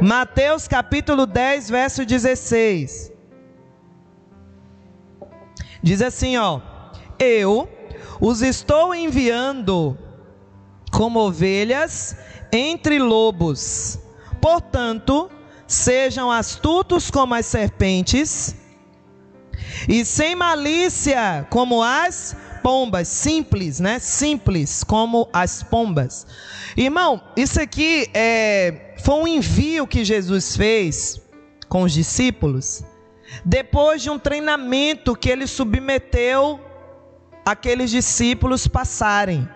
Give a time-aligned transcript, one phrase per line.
[0.00, 3.12] Mateus capítulo 10, verso 16.
[5.82, 6.60] Diz assim, ó:
[7.18, 7.68] Eu
[8.20, 9.96] os estou enviando
[10.92, 12.16] como ovelhas
[12.52, 13.98] entre lobos.
[14.40, 15.30] Portanto,
[15.66, 18.54] sejam astutos como as serpentes
[19.88, 22.36] e sem malícia como as
[22.66, 24.00] pombas, simples, né?
[24.00, 26.26] Simples como as pombas.
[26.76, 31.20] Irmão, isso aqui é, foi um envio que Jesus fez
[31.68, 32.82] com os discípulos
[33.44, 36.58] depois de um treinamento que ele submeteu
[37.44, 39.48] aqueles discípulos passarem.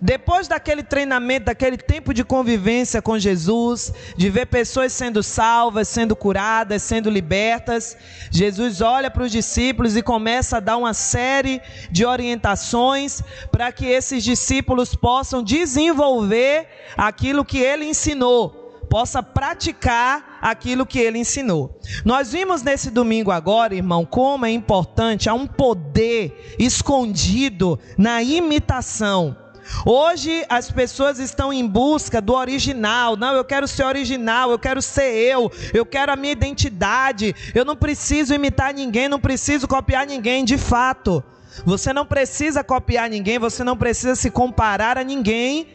[0.00, 6.14] Depois daquele treinamento, daquele tempo de convivência com Jesus, de ver pessoas sendo salvas, sendo
[6.14, 7.96] curadas, sendo libertas,
[8.30, 11.60] Jesus olha para os discípulos e começa a dar uma série
[11.90, 20.86] de orientações para que esses discípulos possam desenvolver aquilo que ele ensinou possa praticar aquilo
[20.86, 21.78] que ele ensinou.
[22.04, 29.36] Nós vimos nesse domingo agora, irmão, como é importante, há um poder escondido na imitação.
[29.84, 33.16] Hoje as pessoas estão em busca do original.
[33.16, 37.34] Não, eu quero ser original, eu quero ser eu, eu quero a minha identidade.
[37.54, 41.22] Eu não preciso imitar ninguém, não preciso copiar ninguém, de fato.
[41.64, 45.66] Você não precisa copiar ninguém, você não precisa se comparar a ninguém,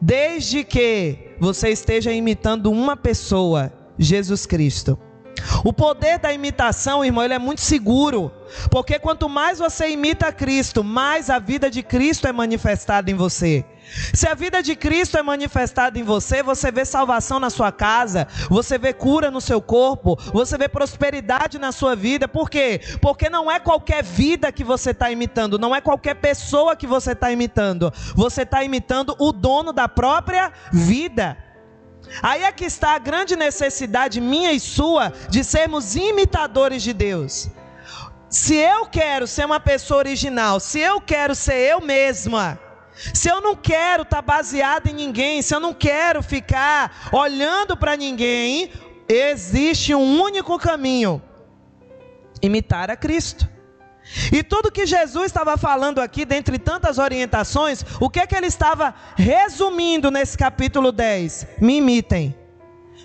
[0.00, 4.98] desde que você esteja imitando uma pessoa, Jesus Cristo.
[5.64, 8.30] O poder da imitação, irmão, ele é muito seguro,
[8.70, 13.64] porque quanto mais você imita Cristo, mais a vida de Cristo é manifestada em você.
[14.14, 18.28] Se a vida de Cristo é manifestada em você, você vê salvação na sua casa,
[18.48, 22.28] você vê cura no seu corpo, você vê prosperidade na sua vida.
[22.28, 22.80] Por quê?
[23.00, 27.12] Porque não é qualquer vida que você está imitando, não é qualquer pessoa que você
[27.12, 31.36] está imitando, você está imitando o dono da própria vida.
[32.22, 37.48] Aí é que está a grande necessidade minha e sua de sermos imitadores de Deus.
[38.30, 42.60] Se eu quero ser uma pessoa original, se eu quero ser eu mesma,
[43.12, 47.76] se eu não quero estar tá baseado em ninguém, se eu não quero ficar olhando
[47.76, 48.70] para ninguém,
[49.08, 51.20] existe um único caminho:
[52.40, 53.48] imitar a Cristo.
[54.32, 58.46] E tudo que Jesus estava falando aqui, dentre tantas orientações, o que é que ele
[58.46, 61.48] estava resumindo nesse capítulo 10?
[61.60, 62.34] Me imitem,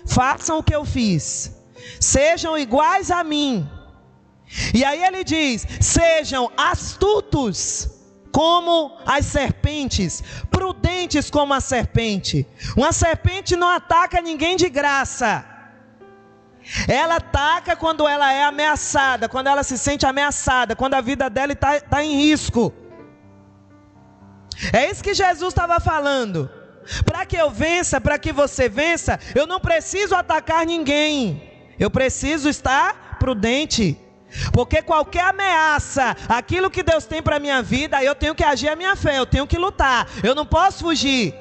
[0.06, 1.52] façam o que eu fiz,
[1.98, 3.68] sejam iguais a mim.
[4.74, 7.90] E aí ele diz: sejam astutos
[8.32, 12.46] como as serpentes, prudentes como a serpente.
[12.76, 15.44] Uma serpente não ataca ninguém de graça.
[16.88, 21.52] Ela ataca quando ela é ameaçada, quando ela se sente ameaçada, quando a vida dela
[21.52, 22.74] está tá em risco.
[24.72, 26.50] É isso que Jesus estava falando.
[27.04, 31.42] Para que eu vença, para que você vença, eu não preciso atacar ninguém.
[31.78, 33.98] Eu preciso estar prudente.
[34.52, 38.76] Porque qualquer ameaça, aquilo que Deus tem para minha vida, eu tenho que agir a
[38.76, 40.08] minha fé, eu tenho que lutar.
[40.22, 41.34] Eu não posso fugir.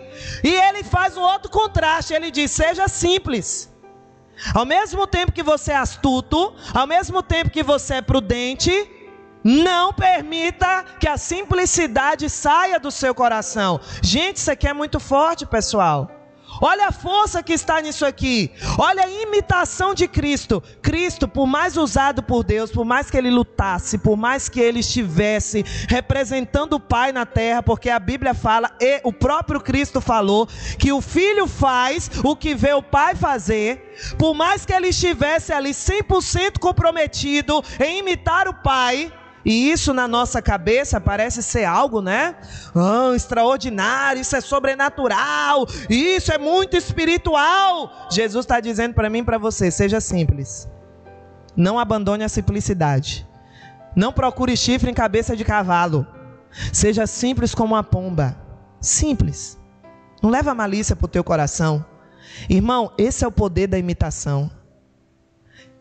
[0.43, 3.73] E ele faz um outro contraste, ele diz: "Seja simples".
[4.53, 8.71] Ao mesmo tempo que você é astuto, ao mesmo tempo que você é prudente,
[9.43, 13.79] não permita que a simplicidade saia do seu coração.
[14.01, 16.14] Gente, isso aqui é muito forte, pessoal.
[16.61, 18.51] Olha a força que está nisso aqui.
[18.77, 20.61] Olha a imitação de Cristo.
[20.81, 24.79] Cristo, por mais usado por Deus, por mais que ele lutasse, por mais que ele
[24.79, 30.47] estivesse representando o Pai na terra, porque a Bíblia fala, e o próprio Cristo falou,
[30.77, 33.93] que o Filho faz o que vê o Pai fazer.
[34.17, 39.11] Por mais que ele estivesse ali 100% comprometido em imitar o Pai,
[39.45, 42.35] e isso na nossa cabeça parece ser algo, né?
[42.73, 48.07] Oh, extraordinário, isso é sobrenatural, isso é muito espiritual.
[48.09, 50.67] Jesus está dizendo para mim e para você: seja simples.
[51.55, 53.25] Não abandone a simplicidade.
[53.95, 56.05] Não procure chifre em cabeça de cavalo.
[56.73, 58.35] Seja simples como uma pomba.
[58.81, 59.57] Simples.
[60.21, 61.85] Não leva malícia para o teu coração.
[62.49, 64.49] Irmão, esse é o poder da imitação.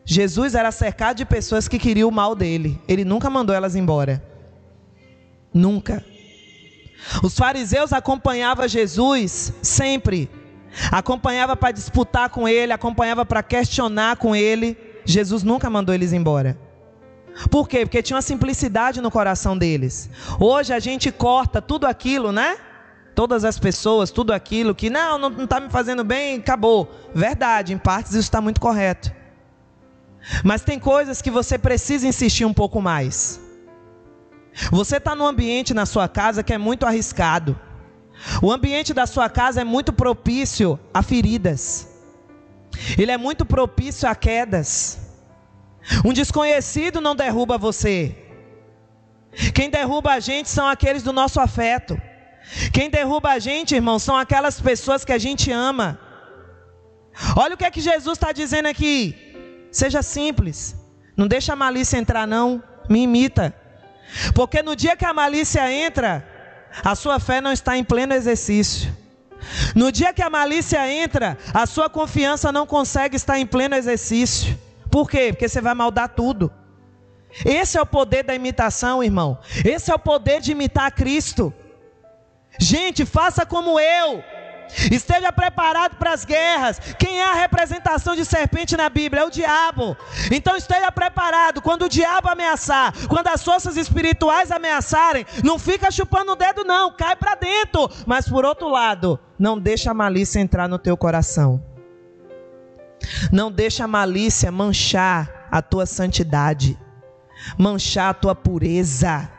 [0.04, 2.80] Jesus era cercado de pessoas que queriam o mal dele.
[2.86, 4.22] Ele nunca mandou elas embora.
[5.52, 6.04] Nunca.
[7.22, 10.30] Os fariseus acompanhavam Jesus sempre.
[10.90, 14.76] Acompanhava para disputar com ele, acompanhava para questionar com ele.
[15.04, 16.58] Jesus nunca mandou eles embora.
[17.50, 17.84] Por quê?
[17.84, 20.10] Porque tinha uma simplicidade no coração deles.
[20.38, 22.56] Hoje a gente corta tudo aquilo, né?
[23.14, 26.90] Todas as pessoas, tudo aquilo que não, não está me fazendo bem, acabou.
[27.14, 29.12] Verdade, em partes isso está muito correto.
[30.42, 33.40] Mas tem coisas que você precisa insistir um pouco mais.
[34.70, 37.58] Você está num ambiente na sua casa que é muito arriscado.
[38.40, 41.88] O ambiente da sua casa é muito propício a feridas.
[42.96, 44.98] Ele é muito propício a quedas.
[46.04, 48.16] Um desconhecido não derruba você.
[49.52, 52.00] Quem derruba a gente são aqueles do nosso afeto.
[52.72, 55.98] Quem derruba a gente, irmão, são aquelas pessoas que a gente ama.
[57.36, 59.23] Olha o que é que Jesus está dizendo aqui.
[59.74, 60.76] Seja simples.
[61.16, 62.62] Não deixa a malícia entrar, não.
[62.88, 63.52] Me imita.
[64.32, 66.24] Porque no dia que a malícia entra,
[66.84, 68.96] a sua fé não está em pleno exercício.
[69.74, 74.56] No dia que a malícia entra, a sua confiança não consegue estar em pleno exercício.
[74.92, 75.32] Por quê?
[75.32, 76.52] Porque você vai maldar tudo.
[77.44, 79.40] Esse é o poder da imitação, irmão.
[79.64, 81.52] Esse é o poder de imitar Cristo.
[82.60, 84.22] Gente, faça como eu.
[84.90, 86.78] Esteja preparado para as guerras.
[86.98, 89.22] Quem é a representação de serpente na Bíblia?
[89.22, 89.96] É o diabo.
[90.30, 91.62] Então esteja preparado.
[91.62, 96.90] Quando o diabo ameaçar, quando as forças espirituais ameaçarem, não fica chupando o dedo, não.
[96.92, 97.90] Cai para dentro.
[98.06, 101.62] Mas por outro lado, não deixa a malícia entrar no teu coração.
[103.30, 106.78] Não deixa a malícia manchar a tua santidade,
[107.58, 109.30] manchar a tua pureza.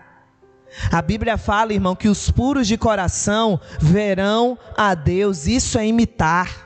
[0.91, 5.47] A Bíblia fala, irmão, que os puros de coração verão a Deus.
[5.47, 6.65] Isso é imitar.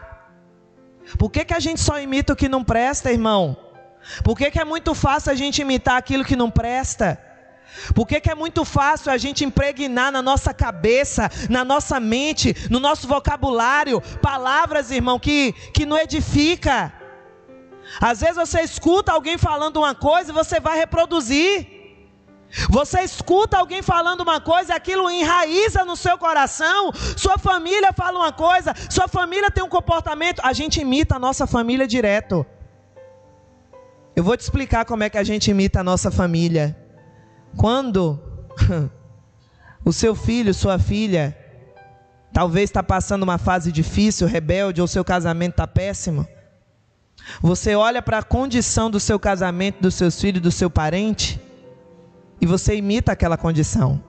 [1.17, 3.57] Por que, que a gente só imita o que não presta, irmão?
[4.23, 7.19] Por que, que é muito fácil a gente imitar aquilo que não presta?
[7.93, 12.55] Por que, que é muito fácil a gente impregnar na nossa cabeça, na nossa mente,
[12.69, 16.91] no nosso vocabulário, palavras, irmão, que, que não edifica?
[18.01, 21.78] Às vezes você escuta alguém falando uma coisa e você vai reproduzir.
[22.69, 26.91] Você escuta alguém falando uma coisa, aquilo enraiza no seu coração.
[27.15, 30.41] Sua família fala uma coisa, sua família tem um comportamento.
[30.43, 32.45] A gente imita a nossa família direto.
[34.15, 36.75] Eu vou te explicar como é que a gente imita a nossa família.
[37.55, 38.19] Quando
[39.85, 41.37] o seu filho, sua filha,
[42.33, 46.27] talvez está passando uma fase difícil, rebelde, ou seu casamento está péssimo,
[47.41, 51.39] você olha para a condição do seu casamento, dos seus filhos, do seu parente
[52.41, 54.03] e você imita aquela condição.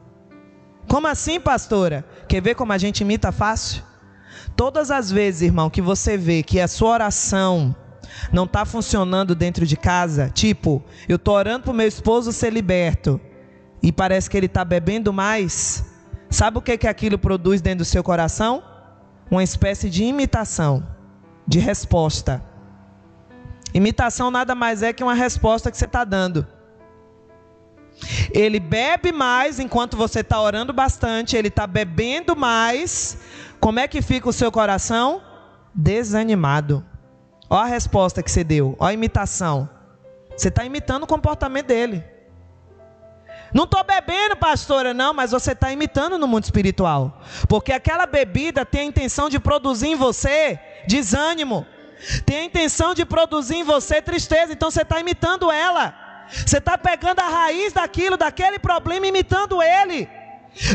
[0.88, 2.04] Como assim, pastora?
[2.28, 3.82] Quer ver como a gente imita fácil?
[4.56, 7.74] Todas as vezes, irmão, que você vê que a sua oração
[8.32, 12.52] não está funcionando dentro de casa, tipo, eu estou orando para o meu esposo ser
[12.52, 13.20] liberto
[13.82, 15.84] e parece que ele está bebendo mais,
[16.28, 18.62] sabe o que, que aquilo produz dentro do seu coração?
[19.30, 20.86] Uma espécie de imitação,
[21.46, 22.44] de resposta.
[23.72, 26.46] Imitação nada mais é que uma resposta que você está dando.
[28.32, 33.18] Ele bebe mais enquanto você está orando bastante, ele está bebendo mais.
[33.58, 35.22] Como é que fica o seu coração?
[35.74, 36.84] Desanimado.
[37.48, 39.68] Olha a resposta que você deu, olha a imitação.
[40.36, 42.04] Você está imitando o comportamento dele.
[43.52, 47.20] Não estou bebendo, pastora, não, mas você está imitando no mundo espiritual.
[47.48, 51.66] Porque aquela bebida tem a intenção de produzir em você desânimo,
[52.24, 56.09] tem a intenção de produzir em você tristeza, então você está imitando ela.
[56.30, 60.08] Você está pegando a raiz daquilo, daquele problema, imitando ele.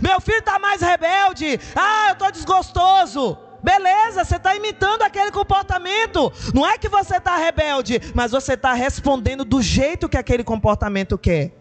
[0.01, 1.59] Meu filho está mais rebelde.
[1.75, 3.37] Ah, eu estou desgostoso.
[3.61, 6.31] Beleza, você está imitando aquele comportamento.
[6.53, 11.17] Não é que você está rebelde, mas você está respondendo do jeito que aquele comportamento
[11.17, 11.51] quer.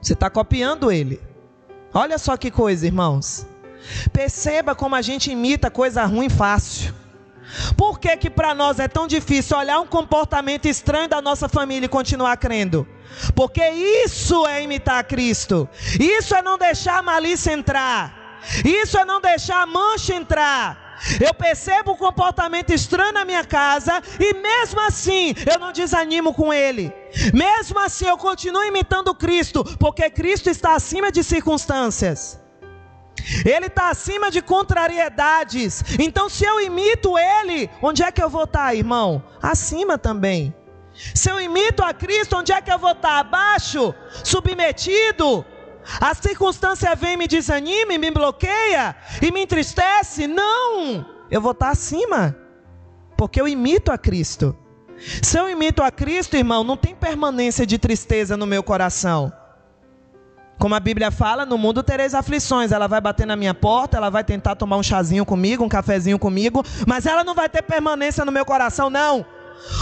[0.00, 1.20] Você está copiando ele.
[1.92, 3.46] Olha só que coisa, irmãos.
[4.12, 6.94] Perceba como a gente imita coisa ruim fácil.
[7.76, 11.86] Por que que para nós é tão difícil olhar um comportamento estranho da nossa família
[11.86, 12.86] e continuar crendo?
[13.34, 13.62] Porque
[14.04, 15.68] isso é imitar Cristo.
[16.00, 18.40] Isso é não deixar a malícia entrar.
[18.64, 20.84] Isso é não deixar a mancha entrar.
[21.20, 26.52] Eu percebo um comportamento estranho na minha casa e mesmo assim eu não desanimo com
[26.52, 26.92] ele.
[27.32, 32.43] Mesmo assim eu continuo imitando Cristo, porque Cristo está acima de circunstâncias.
[33.44, 35.82] Ele está acima de contrariedades.
[35.98, 39.22] Então, se eu imito Ele, onde é que eu vou estar, tá, irmão?
[39.42, 40.54] Acima também.
[41.14, 43.08] Se eu imito a Cristo, onde é que eu vou estar?
[43.08, 43.20] Tá?
[43.20, 45.44] Abaixo, submetido.
[46.00, 50.26] A circunstância vem, me desanima, me bloqueia e me entristece?
[50.26, 52.36] Não, eu vou estar tá acima,
[53.16, 54.56] porque eu imito a Cristo.
[55.22, 59.32] Se eu imito a Cristo, irmão, não tem permanência de tristeza no meu coração.
[60.58, 62.72] Como a Bíblia fala, no mundo tereis aflições.
[62.72, 66.18] Ela vai bater na minha porta, ela vai tentar tomar um chazinho comigo, um cafezinho
[66.18, 69.26] comigo, mas ela não vai ter permanência no meu coração, não.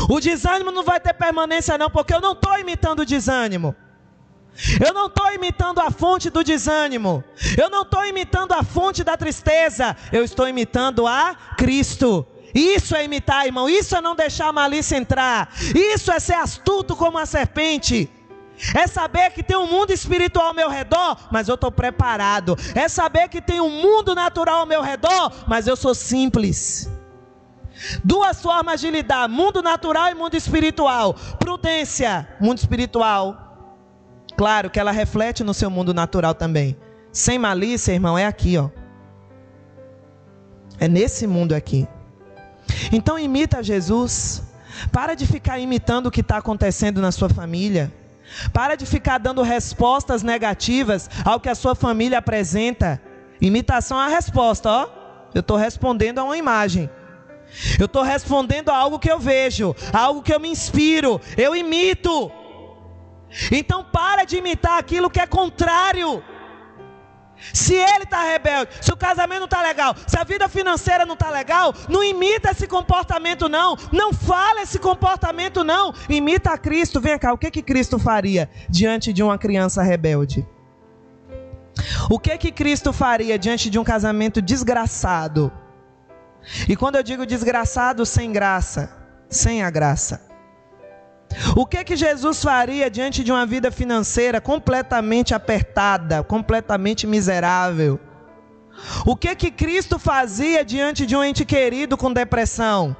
[0.08, 3.74] O desânimo não vai ter permanência, não, porque eu não estou imitando o desânimo.
[4.84, 7.24] Eu não estou imitando a fonte do desânimo.
[7.56, 9.96] Eu não estou imitando a fonte da tristeza.
[10.12, 12.26] Eu estou imitando a Cristo.
[12.54, 13.68] Isso é imitar, irmão.
[13.68, 15.48] Isso é não deixar a malícia entrar.
[15.74, 18.10] Isso é ser astuto como a serpente.
[18.74, 22.56] É saber que tem um mundo espiritual ao meu redor, mas eu estou preparado.
[22.74, 26.88] É saber que tem um mundo natural ao meu redor, mas eu sou simples.
[28.04, 31.14] Duas formas de lidar: mundo natural e mundo espiritual.
[31.38, 33.52] Prudência, mundo espiritual.
[34.36, 36.76] Claro que ela reflete no seu mundo natural também.
[37.12, 38.70] Sem malícia, irmão, é aqui, ó.
[40.78, 41.86] É nesse mundo aqui.
[42.90, 44.42] Então imita Jesus.
[44.90, 47.92] Para de ficar imitando o que está acontecendo na sua família.
[48.52, 53.00] Para de ficar dando respostas negativas ao que a sua família apresenta.
[53.40, 54.88] Imitação é a resposta, ó.
[55.34, 56.88] Eu estou respondendo a uma imagem.
[57.78, 61.20] Eu estou respondendo a algo que eu vejo, a algo que eu me inspiro.
[61.36, 62.30] Eu imito.
[63.50, 66.22] Então para de imitar aquilo que é contrário.
[67.52, 71.14] Se ele está rebelde, se o casamento não está legal, se a vida financeira não
[71.14, 77.00] está legal, não imita esse comportamento não, não fala esse comportamento não, imita a Cristo.
[77.00, 80.46] Vem cá, o que que Cristo faria diante de uma criança rebelde?
[82.10, 85.50] O que que Cristo faria diante de um casamento desgraçado?
[86.68, 88.90] E quando eu digo desgraçado, sem graça,
[89.28, 90.31] sem a graça.
[91.56, 97.98] O que que Jesus faria diante de uma vida financeira completamente apertada, completamente miserável?
[99.06, 102.96] O que que Cristo fazia diante de um ente querido com depressão?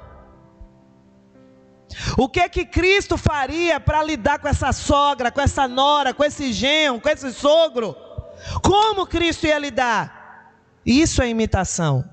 [2.16, 6.52] O que que Cristo faria para lidar com essa sogra, com essa nora, com esse
[6.52, 7.94] genro, com esse sogro?
[8.62, 10.52] Como Cristo ia lidar?
[10.84, 12.04] Isso é imitação.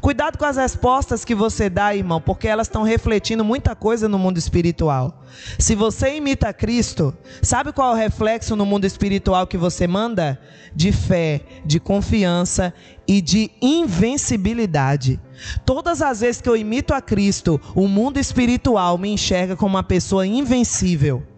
[0.00, 4.18] Cuidado com as respostas que você dá, irmão, porque elas estão refletindo muita coisa no
[4.18, 5.22] mundo espiritual.
[5.58, 10.40] Se você imita Cristo, sabe qual é o reflexo no mundo espiritual que você manda?
[10.74, 12.72] De fé, de confiança
[13.06, 15.20] e de invencibilidade.
[15.64, 19.82] Todas as vezes que eu imito a Cristo, o mundo espiritual me enxerga como uma
[19.82, 21.29] pessoa invencível.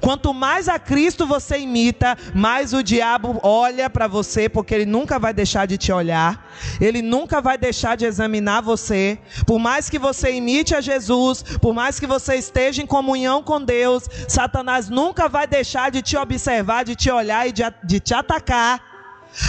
[0.00, 5.18] Quanto mais a Cristo você imita, mais o diabo olha para você, porque ele nunca
[5.18, 6.46] vai deixar de te olhar,
[6.80, 9.18] ele nunca vai deixar de examinar você.
[9.46, 13.62] Por mais que você imite a Jesus, por mais que você esteja em comunhão com
[13.62, 18.14] Deus, Satanás nunca vai deixar de te observar, de te olhar e de, de te
[18.14, 18.82] atacar.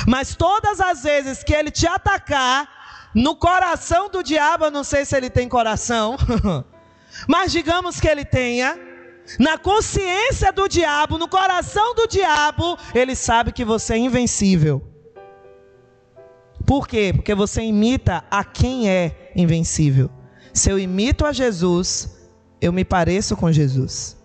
[0.08, 2.70] Mas todas as vezes que ele te atacar,
[3.13, 6.18] no coração do diabo, eu não sei se ele tem coração,
[7.28, 8.90] mas digamos que ele tenha
[9.39, 14.81] na consciência do diabo, no coração do diabo, ele sabe que você é invencível.
[16.65, 17.11] Por quê?
[17.13, 20.09] Porque você imita a quem é invencível.
[20.53, 22.09] Se eu imito a Jesus,
[22.61, 24.17] eu me pareço com Jesus.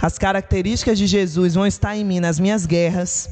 [0.00, 3.28] As características de Jesus vão estar em mim nas minhas guerras,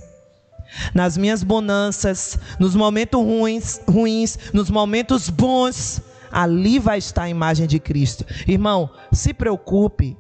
[0.95, 6.01] nas minhas bonanças, nos momentos ruins, ruins, nos momentos bons.
[6.33, 8.25] Ali vai estar a imagem de Cristo.
[8.47, 10.17] Irmão, se preocupe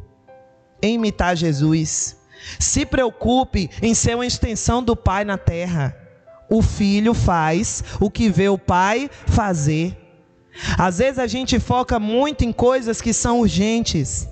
[0.83, 2.17] em imitar Jesus.
[2.59, 5.97] Se preocupe em ser uma extensão do Pai na terra.
[6.49, 9.97] O filho faz o que vê o pai fazer.
[10.77, 14.29] Às vezes a gente foca muito em coisas que são urgentes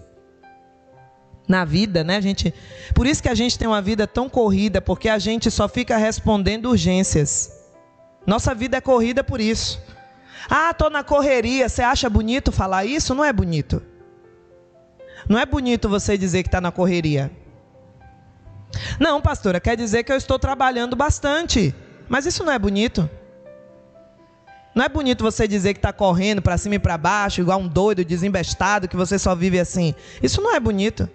[1.46, 2.52] na vida, né, gente?
[2.92, 5.96] Por isso que a gente tem uma vida tão corrida, porque a gente só fica
[5.96, 7.52] respondendo urgências.
[8.26, 9.80] Nossa vida é corrida por isso.
[10.50, 11.68] Ah, tô na correria.
[11.68, 13.14] Você acha bonito falar isso?
[13.14, 13.82] Não é bonito.
[15.28, 17.30] Não é bonito você dizer que está na correria.
[18.98, 21.74] Não, pastora, quer dizer que eu estou trabalhando bastante.
[22.08, 23.08] Mas isso não é bonito.
[24.74, 27.68] Não é bonito você dizer que está correndo para cima e para baixo, igual um
[27.68, 29.94] doido, desembestado, que você só vive assim.
[30.22, 31.08] Isso não é bonito.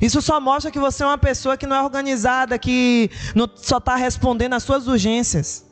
[0.00, 3.78] Isso só mostra que você é uma pessoa que não é organizada, que não, só
[3.78, 5.66] está respondendo às suas urgências.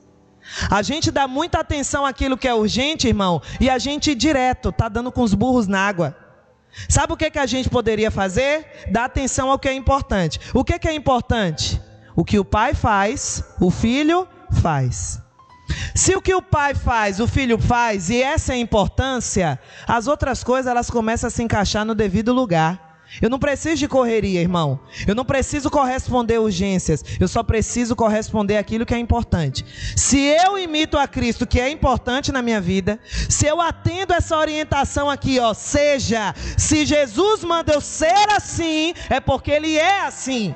[0.71, 4.88] A gente dá muita atenção àquilo que é urgente, irmão, e a gente direto está
[4.88, 6.16] dando com os burros na água.
[6.88, 8.66] Sabe o que, que a gente poderia fazer?
[8.90, 10.38] Dar atenção ao que é importante.
[10.54, 11.80] O que, que é importante?
[12.14, 14.26] O que o pai faz, o filho
[14.62, 15.20] faz.
[15.94, 20.06] Se o que o pai faz, o filho faz, e essa é a importância, as
[20.06, 22.88] outras coisas elas começam a se encaixar no devido lugar.
[23.23, 24.79] Eu não preciso de correria, irmão.
[25.07, 27.05] Eu não preciso corresponder urgências.
[27.19, 29.65] Eu só preciso corresponder aquilo que é importante.
[29.97, 34.37] Se eu imito a Cristo, que é importante na minha vida, se eu atendo essa
[34.37, 40.55] orientação aqui, ó, seja, se Jesus manda eu ser assim, é porque Ele é assim.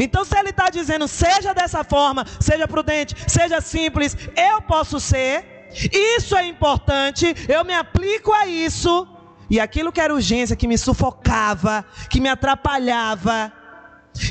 [0.00, 5.44] Então, se Ele está dizendo, seja dessa forma, seja prudente, seja simples, eu posso ser.
[5.92, 7.34] Isso é importante.
[7.48, 9.06] Eu me aplico a isso
[9.50, 13.52] e aquilo que era urgência, que me sufocava, que me atrapalhava,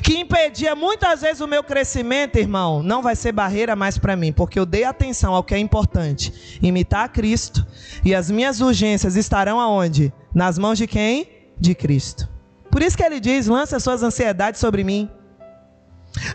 [0.03, 4.31] que impedia muitas vezes o meu crescimento, irmão, não vai ser barreira mais para mim,
[4.31, 7.65] porque eu dei atenção ao que é importante, imitar a Cristo,
[8.03, 10.13] e as minhas urgências estarão aonde?
[10.33, 11.29] Nas mãos de quem?
[11.57, 12.29] De Cristo.
[12.69, 15.09] Por isso que ele diz: lance as suas ansiedades sobre mim.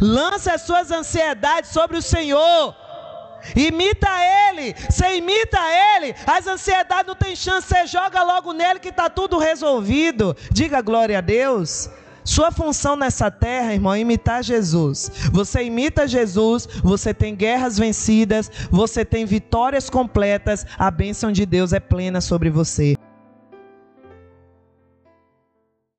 [0.00, 2.74] Lance as suas ansiedades sobre o Senhor.
[3.54, 4.08] Imita
[4.48, 5.58] ele, você imita
[5.96, 10.36] ele, as ansiedades não tem chance, você joga logo nele que está tudo resolvido.
[10.50, 11.90] Diga glória a Deus.
[12.24, 15.10] Sua função nessa terra, irmão, é imitar Jesus.
[15.32, 21.72] Você imita Jesus, você tem guerras vencidas, você tem vitórias completas, a bênção de Deus
[21.72, 22.96] é plena sobre você.